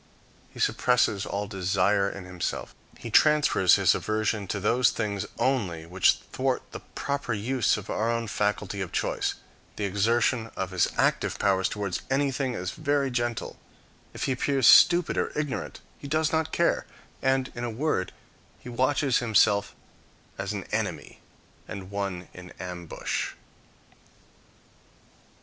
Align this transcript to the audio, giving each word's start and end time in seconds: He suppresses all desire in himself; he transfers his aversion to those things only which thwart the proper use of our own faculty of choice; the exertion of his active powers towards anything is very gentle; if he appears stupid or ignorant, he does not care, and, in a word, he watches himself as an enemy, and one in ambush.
He 0.49 0.59
suppresses 0.59 1.27
all 1.27 1.45
desire 1.45 2.09
in 2.09 2.25
himself; 2.25 2.73
he 2.97 3.11
transfers 3.11 3.75
his 3.75 3.93
aversion 3.93 4.47
to 4.47 4.59
those 4.59 4.89
things 4.89 5.27
only 5.37 5.85
which 5.85 6.13
thwart 6.33 6.63
the 6.71 6.79
proper 6.79 7.33
use 7.33 7.77
of 7.77 7.87
our 7.87 8.09
own 8.11 8.25
faculty 8.25 8.81
of 8.81 8.91
choice; 8.91 9.35
the 9.75 9.83
exertion 9.83 10.49
of 10.55 10.71
his 10.71 10.87
active 10.97 11.37
powers 11.37 11.69
towards 11.69 12.01
anything 12.09 12.55
is 12.55 12.71
very 12.71 13.11
gentle; 13.11 13.59
if 14.11 14.23
he 14.23 14.31
appears 14.31 14.65
stupid 14.65 15.19
or 15.19 15.37
ignorant, 15.37 15.81
he 15.99 16.07
does 16.07 16.31
not 16.31 16.51
care, 16.51 16.87
and, 17.21 17.51
in 17.53 17.63
a 17.63 17.69
word, 17.69 18.11
he 18.57 18.69
watches 18.69 19.19
himself 19.19 19.75
as 20.35 20.51
an 20.51 20.63
enemy, 20.71 21.19
and 21.67 21.91
one 21.91 22.27
in 22.33 22.49
ambush. 22.59 23.33